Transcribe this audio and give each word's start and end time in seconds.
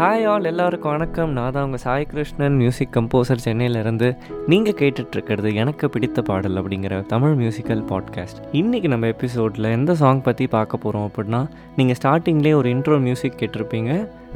Hi 0.00 0.24
all 0.30 0.44
எல்லாருக்கும் 0.48 0.92
வணக்கம். 0.94 1.30
நான் 1.36 1.54
தான் 1.54 1.64
உங்கள் 1.66 1.80
சாய் 1.84 2.04
கிருஷ்ணன் 2.10 2.56
மியூசிக் 2.60 2.92
கம்போசர் 2.96 3.40
சென்னையிலேருந்து. 3.46 4.08
நீங்கள் 4.52 4.76
கேட்டுட்ருக்கிறது 4.80 5.50
எனக்கு 5.62 5.88
பிடித்த 5.94 6.22
பாடல் 6.28 6.58
அப்படிங்கிற 6.60 7.00
தமிழ் 7.12 7.34
மியூசிக்கல் 7.40 7.82
பாட்காஸ்ட் 7.88 8.38
இன்றைக்கி 8.60 8.88
நம்ம 8.92 9.08
எபிசோடில் 9.14 9.68
எந்த 9.78 9.94
சாங் 10.02 10.22
பற்றி 10.28 10.46
பார்க்க 10.54 10.82
போகிறோம் 10.84 11.06
அப்படின்னா 11.08 11.40
நீங்கள் 11.78 11.98
ஸ்டார்டிங்லேயே 12.00 12.54
ஒரு 12.60 12.70
இன்ட்ரோ 12.74 12.98
மியூசிக் 13.06 13.40
கேட்டிருப்பீங்க. 13.40 13.90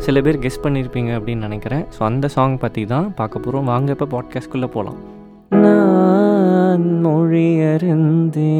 சில 0.06 0.22
பேர் 0.26 0.40
கெஸ் 0.46 0.62
பண்ணியிருப்பீங்க 0.64 1.12
அப்படின்னு 1.18 1.46
நினைக்கிறேன். 1.48 1.84
ஸோ 1.96 2.02
அந்த 2.10 2.30
சாங் 2.36 2.58
பற்றி 2.64 2.84
தான் 2.94 3.06
பார்க்க 3.20 3.44
போகிறோம் 3.44 3.70
வாங்க 3.72 3.96
இப்போ 3.96 4.08
பாட்காஸ்ட்குள்ளே 4.16 4.70
போகலாம் 4.78 4.98
நான் 5.64 6.88
மொழியறிந்தேன். 7.06 8.50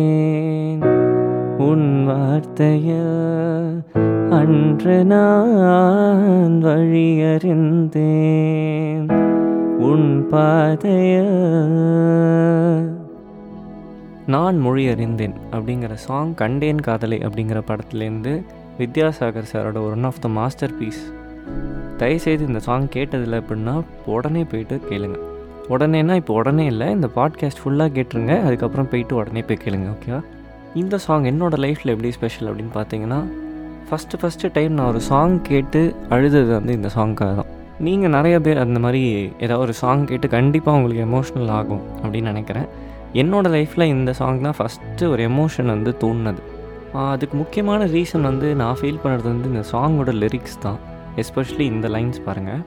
உன் 1.71 1.91
வார்த்தைய 2.11 2.89
அன்று 4.37 4.95
நான் 5.11 6.32
வழியறிந்தேன். 6.63 9.11
உன் 9.79 10.27
பாதைய 10.31 11.23
நான் 14.27 14.59
மொழி 14.59 14.89
அறிந்தேன் 14.89 15.35
அப்படிங்கிற 15.53 15.93
சாங் 15.93 16.35
கண்டேன் 16.35 16.81
காதலை 16.81 17.19
அப்படிங்கிற 17.19 17.63
படத்துலேருந்து 17.67 18.43
வித்யாசாகர் 18.79 19.53
சாரோட 19.53 19.91
one 19.91 20.05
of 20.05 20.21
the 20.21 20.29
master 20.29 20.79
piece 20.79 21.13
தயவுசெய்து 21.97 22.47
இந்த 22.47 22.59
சாங் 22.59 22.87
கேட்டதில்லை 22.87 23.41
அப்படின்னா 23.41 23.83
உடனே 24.07 24.45
போயிட்டு 24.45 24.81
கேளுங்க. 24.91 25.17
உடனேனா 25.69 26.15
இப்போ 26.15 26.35
உடனே 26.35 26.67
இல்லை 26.67 26.91
இந்த 26.91 27.09
பாட்காஸ்ட் 27.17 27.59
ஃபுல்லாக 27.65 27.67
கேட்டுருங்க 27.67 28.43
அதுக்கப்புறம் 28.43 28.89
போயிட்டு 28.89 29.15
உடனே 29.15 29.41
போய் 29.41 29.59
கேளுங்க 29.65 29.79
ஓகேவா 29.95 30.21
இந்த 30.75 30.99
சாங் 30.99 31.25
என்னோடய 31.25 31.65
லைஃப்பில் 31.65 31.85
எப்படி 31.85 32.11
ஸ்பெஷல் 32.11 32.49
அப்படின்னு 32.49 32.71
பார்த்தீங்கன்னா 32.75 33.42
ஃபஸ்ட்டு 33.89 34.19
ஃபஸ்ட்டு 34.21 34.51
டைம் 34.57 34.73
நான் 34.77 34.91
ஒரு 34.93 35.01
சாங் 35.01 35.43
கேட்டு 35.43 35.81
அழுதது 36.15 36.53
வந்து 36.59 36.73
இந்த 36.79 36.89
சாங்க்காக 36.97 37.33
தான். 37.39 37.51
நீங்கள் 37.87 38.13
நிறைய 38.17 38.41
பேர் 38.41 38.63
அந்த 38.65 38.79
மாதிரி 38.79 39.03
ஏதாவது 39.45 39.63
ஒரு 39.65 39.73
சாங் 39.73 40.05
கேட்டு 40.07 40.29
கண்டிப்பாக 40.29 40.77
உங்களுக்கு 40.79 41.05
எமோஷ்னல் 41.09 41.53
ஆகும் 41.59 41.83
அப்படின்னு 42.03 42.33
நினைக்கிறேன். 42.33 42.69
என்னோடய 43.15 43.55
லைஃப்பில் 43.57 43.87
இந்த 43.95 44.13
சாங் 44.21 44.41
தான் 44.41 44.59
ஃபஸ்ட்டு 44.59 45.11
ஒரு 45.11 45.23
எமோஷன் 45.31 45.73
வந்து 45.75 45.93
தோணுனது 46.05 46.43
அதுக்கு 47.11 47.37
முக்கியமான 47.37 47.85
ரீசன் 47.87 48.29
வந்து 48.31 48.49
நான் 48.55 48.79
ஃபீல் 48.81 49.03
பண்ணுறது 49.03 49.29
வந்து 49.33 49.49
இந்த 49.53 49.63
சாங்கோட 49.73 50.11
லிரிக்ஸ் 50.23 50.59
தான். 50.61 50.79
எஸ்பெஷலி 51.23 51.67
இந்த 51.75 51.89
லைன்ஸ் 51.89 52.21
பாருங்கள் 52.27 52.63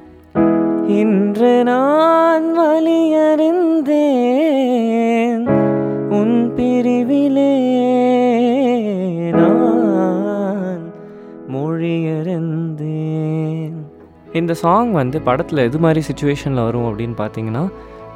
இன்று 1.02 1.52
நான் 1.69 2.47
வலியறிந்தேன் 2.57 3.95
உன் 6.19 6.38
பிரிவிலே 6.57 7.52
இந்த 14.39 14.53
சாங் 14.53 14.91
வந்து 14.91 15.22
படத்தில் 15.22 15.58
எது 15.58 15.80
மாதிரி 15.80 16.02
சுச்சுவேஷனில் 16.08 16.64
வரும் 16.64 16.88
அப்படின்னு 16.89 17.16
பார்த்தீங்கன்னா 17.17 17.61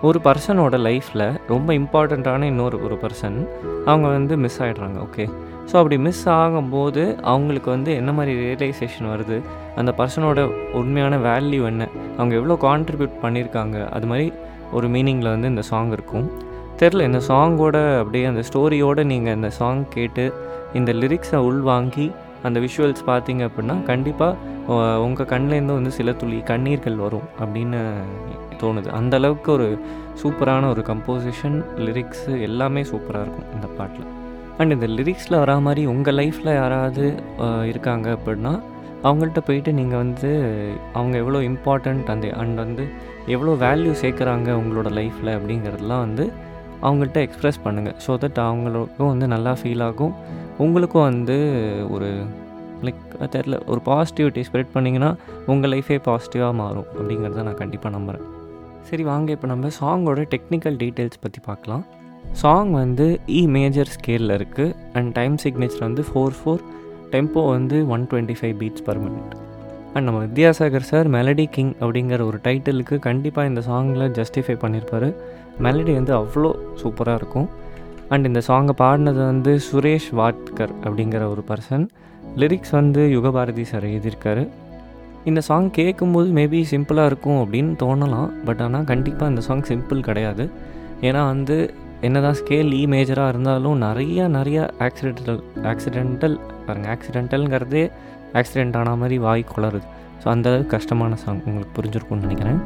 ஒரு 0.01 0.19
பர்சனோட 0.23 0.75
லைஃப்பில் 0.87 1.39
ரொம்ப 1.47 1.73
இம்பார்ட்டண்ட்டான 1.73 2.43
இன்னொரு 2.43 2.83
ஒரு 2.83 2.95
பர்சன் 2.95 3.37
அவங்க 3.85 4.07
வந்து 4.07 4.37
மிஸ் 4.37 4.61
ஆகிடுறாங்க 4.61 4.97
ஓகே 5.05 5.25
ஸோ 5.69 5.75
அப்படி 5.75 5.97
மிஸ் 5.97 6.29
ஆகும்போது 6.29 7.03
அவங்களுக்கு 7.21 7.69
வந்து 7.69 7.95
என்ன 7.95 8.11
மாதிரி 8.11 8.33
ரியலைசேஷன் 8.39 9.09
வருது? 9.13 9.37
அந்த 9.75 9.93
பர்சனோட 9.97 10.39
உண்மையான 10.73 11.17
வேல்யூ 11.17 11.65
என்ன? 11.65 11.87
அவங்க 12.17 12.35
எவ்வளோ 12.35 12.57
கான்ட்ரிபியூட் 12.61 13.15
பண்ணியிருக்காங்க? 13.23 13.89
அது 13.89 14.07
மாதிரி 14.07 14.33
ஒரு 14.71 14.87
மீனிங்கில் 14.87 15.33
வந்து 15.35 15.47
இந்த 15.47 15.61
சாங் 15.61 15.91
இருக்கும். 15.91 16.27
தெரில 16.79 17.01
இந்த 17.01 17.21
சாங்கோட 17.27 17.97
அப்படியே 17.99 18.25
அந்த 18.25 18.43
ஸ்டோரியோடு 18.49 19.03
நீங்கள் 19.03 19.35
இந்த 19.35 19.49
சாங் 19.49 19.85
கேட்டு 19.89 20.33
இந்த 20.73 20.91
லிரிக்ஸை 20.93 21.35
உள்வாங்கி 21.35 22.11
அந்த 22.47 22.57
விஷுவல்ஸ் 22.65 23.03
பார்த்தீங்க 23.11 23.41
அப்படின்னா 23.49 23.75
கண்டிப்பாக 23.91 24.77
உங்கள் 25.05 25.29
கண்ணிலேருந்து 25.33 25.77
வந்து 25.79 25.91
சில 25.97 26.11
துளி 26.21 26.39
கண்ணீர்கள் 26.51 26.97
வரும் 27.05 27.27
அப்படின்னு 27.41 27.79
தோணுது. 28.61 28.89
அந்த 28.99 29.13
அளவுக்கு 29.19 29.49
ஒரு 29.57 29.67
சூப்பரான 30.21 30.69
ஒரு 30.73 30.81
கம்போசிஷன் 30.89 31.57
லிரிக்ஸு 31.85 32.33
எல்லாமே 32.47 32.81
சூப்பராக 32.91 33.23
இருக்கும் 33.25 33.51
இந்த 33.57 33.67
பாட்டில். 33.77 34.09
அண்ட் 34.59 34.73
இந்த 34.75 34.87
லிரிக்ஸில் 34.97 35.39
வரா 35.43 35.55
மாதிரி 35.67 35.81
உங்கள் 35.93 36.17
லைஃப்பில் 36.19 36.57
யாராவது 36.61 37.05
இருக்காங்க 37.71 38.07
அப்படின்னா 38.17 38.53
அவங்கள்ட்ட 39.07 39.41
போயிட்டு 39.47 39.71
நீங்கள் 39.79 40.01
வந்து 40.03 40.29
அவங்க 40.97 41.15
எவ்வளோ 41.23 41.39
இம்பார்ட்டண்ட் 41.49 42.09
அந்த 42.13 42.27
அண்ட் 42.41 42.59
வந்து 42.63 42.85
எவ்வளோ 43.35 43.51
வேல்யூ 43.65 43.93
சேர்க்குறாங்க 44.01 44.49
உங்களோட 44.61 44.89
லைஃப்பில் 44.99 45.35
அப்படிங்கிறதுலாம் 45.37 46.05
வந்து 46.07 46.25
அவங்கள்ட்ட 46.85 47.19
எக்ஸ்ப்ரெஸ் 47.27 47.59
பண்ணுங்கள் 47.65 47.97
ஸோ 48.05 48.13
தட் 48.23 48.39
அவங்களுக்கும் 48.47 49.11
வந்து 49.13 49.27
நல்லா 49.33 49.53
ஃபீல் 49.61 49.83
ஆகும். 49.87 50.13
உங்களுக்கும் 50.65 51.07
வந்து 51.09 51.37
ஒரு 51.95 52.09
லைக் 52.85 53.03
தெரில 53.35 53.55
ஒரு 53.71 53.81
பாசிட்டிவிட்டி 53.89 54.41
ஸ்ப்ரெட் 54.47 54.73
பண்ணிங்கன்னா 54.75 55.11
உங்கள் 55.53 55.71
லைஃபே 55.73 55.97
பாசிட்டிவாக 56.09 56.55
மாறும். 56.63 56.89
அப்படிங்கிறத 56.97 57.43
நான் 57.49 57.61
கண்டிப்பாக 57.63 57.93
நம்புகிறேன் 57.97 58.25
சரி 58.89 59.03
வாங்க 59.11 59.29
இப்போ 59.35 59.47
நம்ம 59.53 59.71
சாங்கோட 59.79 60.21
டெக்னிக்கல் 60.33 60.77
டீட்டெயில்ஸ் 60.83 61.23
பற்றி 61.25 61.39
பார்க்கலாம். 61.49 61.83
சாங் 62.41 62.71
வந்து 62.81 63.05
இ 63.39 63.41
மேஜர் 63.57 63.91
ஸ்கேலில் 63.95 64.33
இருக்குது 64.37 64.73
அண்ட் 64.97 65.11
டைம் 65.17 65.35
சிக்னேச்சர் 65.43 65.85
வந்து 65.87 66.03
ஃபோர் 66.09 66.35
ஃபோர் 66.39 66.63
டெம்போ 67.13 67.43
வந்து 67.55 67.77
one 67.93 68.03
twenty 68.11 68.35
five 68.39 68.55
beats 68.61 68.85
per 68.87 68.99
minute 69.05 69.31
and 69.93 70.05
நம்ம 70.07 70.19
வித்யாசாகர் 70.25 70.87
சார் 70.89 71.07
மெலடி 71.15 71.45
கிங் 71.55 71.73
அப்படிங்கிற 71.81 72.23
ஒரு 72.29 72.39
டைட்டிலுக்கு 72.47 72.95
கண்டிப்பாக 73.07 73.49
இந்த 73.51 73.61
சாங்கில் 73.69 74.05
ஜஸ்டிஃபை 74.19 74.55
பண்ணியிருப்பார் 74.63 75.07
மெலடி 75.65 75.93
வந்து 75.93 76.13
அவ்வளோ 76.21 76.51
சூப்பராக 76.81 77.19
இருக்கும். 77.21 77.49
அண்ட் 78.09 78.25
இந்த 78.25 78.41
சாங்கை 78.47 78.73
பாடினது 78.81 79.21
வந்து 79.31 79.51
சுரேஷ் 79.67 80.09
வாட்கர் 80.19 80.73
அப்படிங்கிற 80.85 81.23
ஒரு 81.33 81.43
பர்சன் 81.49 81.85
லிரிக்ஸ் 82.41 82.73
வந்து 82.79 83.01
யுகபாரதி 83.15 83.65
சார் 83.71 83.83
எழுதியிருக்காரு. 83.83 84.43
இந்த 85.29 85.41
சாங் 85.41 85.69
கேட்கும்போது 85.71 86.29
மேபி 86.37 86.59
சிம்பிளாக 86.71 87.09
இருக்கும் 87.11 87.39
அப்படின்னு 87.43 87.73
தோணலாம். 87.83 88.31
பட் 88.45 88.61
ஆனால் 88.65 88.83
கண்டிப்பாக 88.83 89.31
இந்த 89.31 89.41
சாங் 89.47 89.67
சிம்பிள் 89.71 90.01
கிடையாது. 90.09 90.45
ஏன்னா 91.01 91.21
வந்து 91.33 91.57
என்னதான் 92.01 92.37
ஸ்கேல் 92.41 92.69
இ 92.79 92.81
மேஜராக 92.93 93.31
இருந்தாலும் 93.33 93.77
நிறையா 93.81 94.25
நிறையா 94.37 94.65
ஆக்சிடென்டல் 94.85 95.41
ஆக்சிடென்டல் 95.71 96.35
பாருங்கள் 96.67 96.91
ஆக்சிடென்டல்ங்கிறதே 96.95 97.83
ஆக்சிடென்ட் 98.39 98.77
ஆன 98.81 98.95
மாதிரி 98.95 99.17
வாய் 99.25 99.51
குளருது. 99.53 99.87
ஸோ 100.23 100.27
அந்தளவுக்கு 100.35 100.73
கஷ்டமான 100.75 101.15
சாங் 101.15 101.41
உங்களுக்கு 101.45 101.73
புரிஞ்சிருக்கும்னு 101.77 102.25
நினைக்கிறேன். 102.27 102.61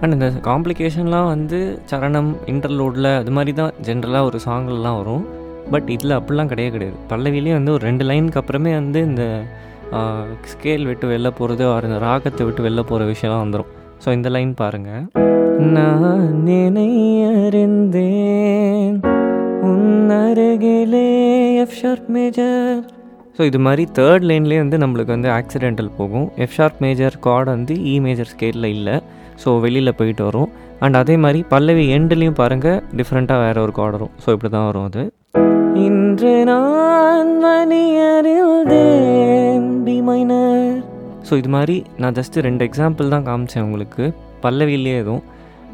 அண்ட் 0.00 0.14
இந்த 0.16 0.28
காம்ப்ளிகேஷன்லாம் 0.48 1.28
வந்து 1.34 1.58
சரணம் 1.90 2.30
இன்டர்லோடில் 2.52 3.10
அது 3.20 3.30
மாதிரி 3.36 3.52
தான் 3.60 3.72
ஜென்ரலாக 3.88 4.28
ஒரு 4.30 4.38
சாங்லலாம் 4.46 4.98
வரும். 5.00 5.24
பட் 5.72 5.88
இதில் 5.94 6.16
அப்படிலாம் 6.18 6.50
கிடையாது 6.52 6.74
கிடையாது. 6.74 6.98
பல்லவிலே 7.12 7.52
வந்து 7.58 7.72
ஒரு 7.76 7.82
ரெண்டு 7.88 8.04
லைனுக்கு 8.10 8.40
அப்புறமே 8.42 8.72
வந்து 8.80 9.00
இந்த 9.10 9.24
ஸ்கேல் 10.52 10.84
விட்டு 10.90 11.06
வெளில 11.12 11.28
போகிறது 11.38 11.64
அந்த 11.72 11.86
இந்த 11.90 11.98
ராகத்தை 12.06 12.44
விட்டு 12.46 12.64
வெளில 12.66 12.82
போகிற 12.90 13.04
விஷயம்லாம் 13.12 13.44
வந்துடும் 13.44 13.70
ஸோ 14.04 14.08
இந்த 14.18 14.28
லைன் 14.36 14.52
பாருங்கள் 14.62 15.04
நான் 15.76 16.24
நினையறிந்தேன் 16.48 18.06
உன்னருகிலே 19.70 21.06
எஃப் 21.62 21.76
ஷார்ப் 21.80 22.08
மேஜர் 22.16 22.80
ஸோ 23.38 23.44
இது 23.50 23.58
மாதிரி 23.66 23.84
தேர்ட் 23.98 24.26
லைன்லேயே 24.30 24.60
வந்து 24.64 24.78
நம்மளுக்கு 24.82 25.12
வந்து 25.16 25.30
ஆக்சிடென்டல் 25.38 25.90
போகும். 25.96 26.26
எஃப் 26.44 26.54
ஷார்ப் 26.56 26.78
மேஜர் 26.84 27.16
கார்டு 27.26 27.48
வந்து 27.54 27.74
இ 27.92 27.94
மேஜர் 28.06 28.30
ஸ்கேலில் 28.32 28.68
இல்லை. 28.76 28.94
ஸோ 29.42 29.48
வெளியில் 29.64 29.96
போயிட்டு 30.00 30.24
வரும். 30.28 30.50
அண்ட் 30.84 30.96
அதே 31.02 31.16
மாதிரி 31.24 31.40
பல்லவி 31.52 31.84
எண்டுலேயும் 31.96 32.38
பாருங்கள் 32.40 32.78
டிஃப்ரெண்ட்டாக 32.98 33.44
வேறு 33.44 33.62
ஒரு 33.66 33.74
கார்டு 33.78 33.96
வரும் 33.98 34.12
ஸோ 34.24 34.28
இப்படி 34.36 34.50
தான் 34.56 34.66
வரும் 34.70 34.86
அது. 34.88 35.04
இன்று 35.86 36.34
நான் 36.50 37.32
மணியறிந்தேன் 37.44 38.84
மைனர் 40.08 40.76
ஸோ 41.28 41.32
இது 41.40 41.50
மாதிரி 41.54 41.76
நான் 42.02 42.16
ஜஸ்ட்டு 42.18 42.44
ரெண்டு 42.46 42.62
எக்ஸாம்பிள் 42.68 43.12
தான் 43.14 43.26
காமிச்சேன் 43.28 43.64
உங்களுக்கு. 43.68 44.04
பல்லவியிலே 44.44 44.94
எதுவும். 45.02 45.24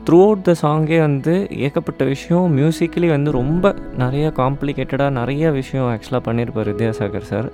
த்ரூ 0.06 0.19
அவுட் 0.27 0.45
த 0.47 0.53
சாங்கே 0.62 0.98
வந்து 1.01 1.34
ஏகப்பட்ட 1.66 2.03
விஷயம் 2.13 2.47
மியூசிக்கலி 2.59 3.09
வந்து 3.15 3.31
ரொம்ப 3.41 3.65
நிறைய 4.03 4.27
காம்ப்ளிகேட்டடாக 4.39 5.16
நிறைய 5.19 5.51
விஷயம் 5.59 5.89
ஆக்சுவலாக 5.92 6.22
பண்ணியிருப்பார் 6.28 6.71
வித்யாசாகர் 6.72 7.28
சார் 7.31 7.48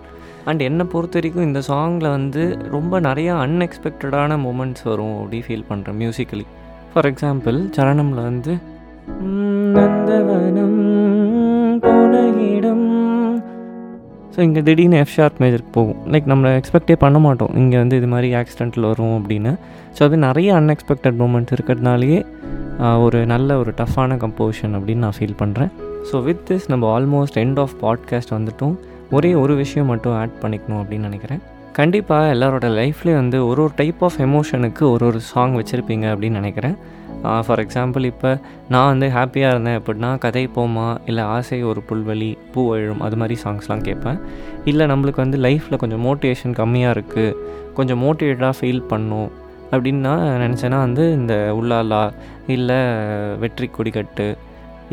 அண்ட் 0.49 0.63
என்னை 0.69 0.85
பொறுத்த 0.93 1.19
வரைக்கும் 1.19 1.47
இந்த 1.49 1.61
சாங்கில் 1.69 2.09
வந்து 2.17 2.43
ரொம்ப 2.75 3.01
நிறையா 3.07 3.35
அன்எக்ஸ்பெக்டடான 3.45 4.39
மூமெண்ட்ஸ் 4.47 4.85
வரும் 4.91 5.17
அப்படி 5.21 5.41
ஃபீல் 5.47 5.69
பண்ணுறேன் 5.71 5.99
மியூசிக்கலி 6.03 6.47
ஃபார் 6.93 7.09
எக்ஸாம்பிள் 7.13 7.59
சரணமில் 7.77 8.23
வந்து 8.29 8.53
நந்தவனம் 9.77 10.81
போன 11.85 12.13
இடம். 12.53 12.87
ஸோ 14.35 14.39
இங்கே 14.47 14.61
திடீர்னு 14.67 14.99
எஃப் 15.03 15.15
ஷார்ப் 15.15 15.39
மேஜருக்கு 15.43 15.73
போகும். 15.77 16.01
லைக் 16.13 16.27
நம்ம 16.33 16.51
எக்ஸ்பெக்டே 16.59 16.97
பண்ண 17.05 17.19
மாட்டோம். 17.27 17.53
இங்கே 17.63 17.79
வந்து 17.83 17.97
இது 18.01 18.09
மாதிரி 18.15 18.29
ஆக்சிடென்ட்டில் 18.41 18.89
வரும் 18.91 19.15
அப்படின்னு. 19.19 19.53
ஸோ 19.97 20.01
அது 20.09 20.17
நிறைய 20.27 20.49
அன்எக்ஸ்பெக்டட் 20.61 21.19
மூமெண்ட்ஸ் 21.23 21.55
இருக்கிறதுனாலேயே 21.57 22.21
ஒரு 23.05 23.21
நல்ல 23.33 23.51
ஒரு 23.63 23.71
டஃப்பான 23.81 24.17
கம்போசிஷன் 24.25 24.75
அப்படின்னு 24.79 25.05
நான் 25.07 25.17
ஃபீல் 25.19 25.39
பண்ணுறேன் 25.43 25.71
ஸோ 26.11 26.17
வித் 26.27 26.43
திஸ் 26.51 26.69
நம்ம 26.73 26.85
ஆல்மோஸ்ட் 26.99 27.39
எண்ட் 27.45 27.59
ஆஃப் 27.65 27.75
பாட்காஸ்ட் 27.85 28.33
வந்துட்டோம். 28.37 28.77
ஒரே 29.17 29.31
ஒரு 29.35 29.55
விஷயம் 29.55 29.91
மட்டும் 29.93 30.17
ஆட் 30.21 30.37
பண்ணிக்கணும் 30.43 30.81
அப்படின்னு 30.83 31.09
நினைக்கிறேன். 31.09 31.41
கண்டிப்பாக 31.79 32.33
எல்லாரோட 32.35 32.67
லைஃப்லேயும் 32.79 33.21
வந்து 33.23 33.39
ஒரு 33.47 33.61
ஒரு 33.63 33.73
டைப் 33.81 34.01
ஆஃப் 34.07 34.17
எமோஷனுக்கு 34.27 34.83
ஒரு 34.95 35.05
ஒரு 35.07 35.21
சாங் 35.31 35.55
வச்சுருப்பீங்க 35.59 36.07
அப்படின்னு 36.13 36.41
நினைக்கிறேன். 36.41 36.77
ஃபார் 37.47 37.61
எக்ஸாம்பிள் 37.63 38.05
இப்போ 38.11 38.31
நான் 38.73 38.91
வந்து 38.93 39.07
ஹாப்பியாக 39.17 39.53
இருந்தேன் 39.55 39.79
அப்படின்னா 39.81 40.11
கதை 40.25 40.43
போமா 40.57 40.87
இல்லை 41.07 41.23
ஆசை 41.37 41.59
ஒரு 41.71 41.81
புல்வெளி 41.89 42.31
பூ 42.53 42.63
எழும் 42.75 43.03
அது 43.07 43.17
மாதிரி 43.21 43.37
சாங்ஸ்லாம் 43.45 43.85
கேட்பேன். 43.89 44.19
இல்லை 44.65 44.87
நம்மளுக்கு 44.93 45.23
வந்து 45.25 45.39
லைஃப்பில் 45.47 45.81
கொஞ்சம் 45.83 46.05
மோட்டிவேஷன் 46.07 46.57
கம்மியாக 46.61 46.97
இருக்குது 46.97 47.37
கொஞ்சம் 47.79 48.01
மோட்டிவேட்டாக 48.05 48.53
ஃபீல் 48.59 48.83
பண்ணும் 48.93 49.31
அப்படின்னு 49.73 50.03
நான் 50.09 50.27
நினச்சேன்னா 50.45 50.79
வந்து 50.87 51.05
இந்த 51.13 51.35
உள்ளாலா 51.61 52.03
இல்லை 52.57 52.79
வெற்றி 53.45 53.69
கொடிக்கட்டு 53.79 54.29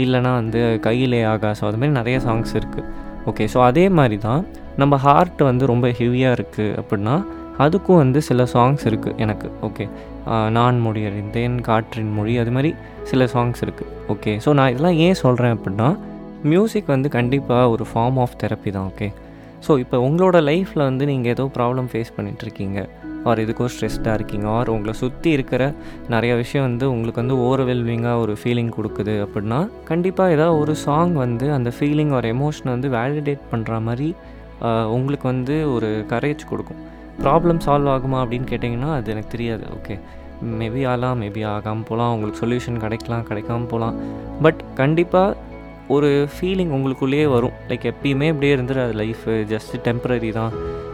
இல்லைனா 0.04 0.32
வந்து 0.42 0.62
கையிலே 0.88 1.24
ஆகாசம் 1.34 1.68
அது 1.70 1.78
மாதிரி 1.78 1.98
நிறைய 2.00 2.18
சாங்ஸ் 2.28 2.56
இருக்குது 2.62 2.88
ஓகே 3.26 3.48
ஸோ 3.54 3.64
அதே 3.64 3.90
மாதிரி 3.90 4.18
தான் 4.18 4.46
நம்ம 4.78 4.98
ஹார்ட் 4.98 5.44
வந்து 5.44 5.66
ரொம்ப 5.66 5.88
ஹெவியாக 5.88 6.36
இருக்குது 6.36 6.76
அப்படின்னா 6.82 7.26
அதுக்கும் 7.58 7.96
வந்து 7.96 8.22
சில 8.22 8.44
சாங்ஸ் 8.44 8.86
இருக்குது 8.86 9.16
எனக்கு. 9.18 9.48
ஓகே 9.62 9.88
நான் 10.50 10.80
மொழி 10.80 11.06
அறிந்தேன் 11.06 11.62
காற்றின் 11.62 12.12
மொழி 12.12 12.38
அது 12.38 12.52
மாதிரி 12.52 12.76
சில 13.04 13.26
சாங்ஸ் 13.26 13.62
இருக்குது 13.66 13.90
ஓகே 14.08 14.40
ஸோ 14.46 14.54
நான் 14.54 14.70
இதெல்லாம் 14.70 14.98
ஏன் 14.98 15.14
சொல்கிறேன் 15.14 15.58
அப்படின்னா 15.58 15.96
மியூசிக் 16.44 16.86
வந்து 16.86 17.10
கண்டிப்பாக 17.10 17.70
ஒரு 17.70 17.86
ஃபார்ம் 17.94 18.18
ஆஃப் 18.20 18.38
தெரப்பி 18.44 18.72
தான் 18.72 18.88
ஓகே 18.88 19.12
ஸோ 19.68 19.80
இப்போ 19.80 19.98
உங்களோட 19.98 20.42
லைஃப்பில் 20.42 20.84
வந்து 20.84 21.06
நீங்கள் 21.06 21.32
ஏதோ 21.32 21.50
ப்ராப்ளம் 21.58 21.86
ஃபேஸ் 21.86 22.12
பண்ணிகிட்ருக்கீங்க 22.18 22.80
ஆர் 23.30 23.42
எதுக்கோ 23.44 23.68
ஸ்ட்ரெஸ்டாக 23.74 24.18
இருக்கீங்க 24.20 24.48
ஆர் 24.58 24.72
உங்களை 24.76 24.94
சுற்றி 25.02 25.30
இருக்கிற 25.38 25.64
நிறைய 26.14 26.34
விஷயம் 26.42 26.66
வந்து 26.68 26.86
உங்களுக்கு 26.96 27.22
வந்து 27.24 27.38
ஓவர்வெல்மிங்காக 27.46 28.24
ஒரு 28.24 28.34
ஃபீலிங் 28.42 28.74
கொடுக்குது 28.78 29.16
அப்படின்னா 29.26 29.60
கண்டிப்பாக 29.92 30.36
ஏதாவது 30.36 30.60
ஒரு 30.64 30.76
சாங் 30.86 31.16
வந்து 31.26 31.48
அந்த 31.58 31.72
ஃபீலிங் 31.78 32.14
ஒரு 32.20 32.30
எமோஷனை 32.36 32.72
வந்து 32.76 32.92
வேலிடேட் 32.98 33.48
பண்ணுற 33.54 33.80
மாதிரி 33.88 34.10
உங்களுக்கு 34.98 35.28
வந்து 35.34 35.56
ஒரு 35.76 35.90
கரேஜ் 36.12 36.44
கொடுக்கும். 36.52 36.82
ப்ராப்ளம் 37.24 37.60
சால்வ் 37.66 37.90
ஆகுமா 37.96 38.20
அப்படின்னு 38.24 38.48
கேட்டிங்கன்னா 38.52 38.92
அது 38.98 39.12
எனக்கு 39.14 39.34
தெரியாது 39.34 39.66
ஓகே 39.78 39.96
மேபி 40.62 40.82
ஆகலாம் 40.92 41.20
மேபி 41.24 41.42
ஆகாமல் 41.52 41.88
போகலாம் 41.90 42.14
உங்களுக்கு 42.16 42.40
சொல்யூஷன் 42.44 42.80
கிடைக்கலாம் 42.84 43.28
கிடைக்காம 43.30 43.68
போகலாம். 43.74 43.98
பட் 44.46 44.62
கண்டிப்பாக 44.80 45.38
ஒரு 45.88 46.28
ஃபீலிங் 46.34 46.72
உங்களுக்குள்ளேயே 46.76 47.26
வரும். 47.28 47.56
லைக் 47.70 47.86
எப்பயுமே 47.92 48.28
இப்படியே 48.28 48.56
இருந்துட்டு 48.56 48.84
அது 48.84 48.96
லைஃபு 49.02 49.34
ஜஸ்ட்டு 49.54 49.82
டெம்ப்ரரி 49.84 50.32
தான் 50.32 50.54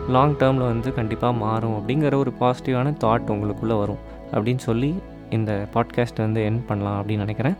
லாங் 0.10 0.36
டேர்மில் 0.36 0.70
வந்து 0.72 0.94
கண்டிப்பாக 0.94 1.34
மாறும் 1.34 1.76
அப்படிங்கிற 1.78 2.16
ஒரு 2.16 2.32
பாசிட்டிவான 2.40 2.94
தாட் 3.04 3.32
உங்களுக்குள்ளே 3.36 3.78
வரும். 3.84 4.02
அப்படின்னு 4.34 4.64
சொல்லி 4.70 4.96
இந்த 5.30 5.68
பாட்காஸ்ட் 5.74 6.24
வந்து 6.26 6.44
என் 6.44 6.66
பண்ணலாம் 6.68 6.98
அப்படின்னு 7.02 7.26
நினைக்கிறேன். 7.28 7.58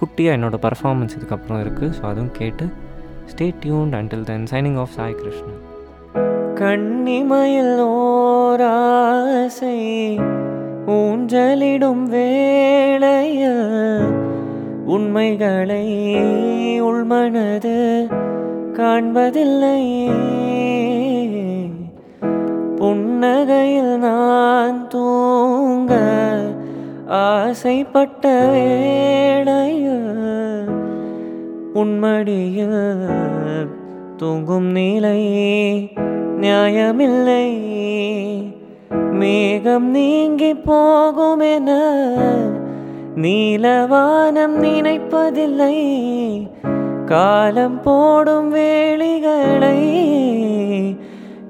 குட்டியாக 0.00 0.36
என்னோடய 0.36 0.64
பர்ஃபார்மன்ஸ் 0.66 1.16
இதுக்கப்புறம் 1.18 1.60
இருக்குது 1.64 1.92
ஸோ 1.98 2.02
அதுவும் 2.02 2.32
கேட்டு 2.32 2.66
stay 3.32 3.54
tune 3.60 3.92
until 3.92 4.24
then 4.30 4.46
signing 4.50 4.78
off 4.78 4.94
Sai 4.96 5.14
Krishnan 5.14 5.60
கண்ணிமயில் 6.54 7.78
ஓராசை 7.84 9.78
ஊஞ்சலிடும் 10.86 12.04
வேளையில் 12.14 13.03
உண்மைகளை 14.86 15.84
உள்மனது 16.80 18.06
காண்பதில்லை. 18.72 19.80
புன்னகையில் 22.76 23.96
நான் 23.96 24.88
தூங்க 24.88 25.92
ஆசைப்பட்ட 27.06 28.24
வேளையில் 28.52 30.10
உன்மடியில் 31.74 32.82
தூங்கும் 34.16 34.70
நிலை 34.70 35.20
நியாயமில்லை. 36.40 37.46
மேகம் 39.12 39.90
நீங்கி 39.90 40.54
போகும் 40.54 41.40
என 41.40 41.70
நீலவானம் 43.16 44.56
நினைப்பதில்லை. 44.60 45.76
காலம் 47.04 47.80
போடும் 47.80 48.54
வேளிகளை 48.54 49.80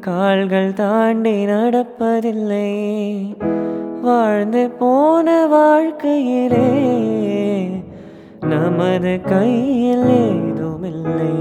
கால்கள் 0.00 0.72
தாண்டி 0.72 1.46
நடப்பதில்லை. 1.46 2.70
வாழ்ந்து 4.02 4.70
போன 4.70 5.46
வாழ்க்கையிலே 5.46 6.70
நமது 8.40 9.20
கையில் 9.20 10.08
ஏதுமில்லை. 10.08 11.32